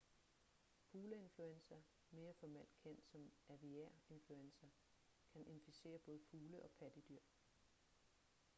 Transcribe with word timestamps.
fugleinfluenza 0.91 1.79
mere 2.11 2.33
formelt 2.39 2.79
kendt 2.83 3.05
som 3.11 3.27
aviær 3.55 3.93
influenza 4.15 4.71
kan 5.33 5.45
inficere 5.55 5.99
både 6.07 6.25
fugle 6.31 6.63
og 6.63 6.71
pattedyr 6.79 7.29